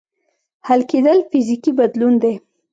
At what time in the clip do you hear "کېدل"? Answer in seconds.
0.91-1.17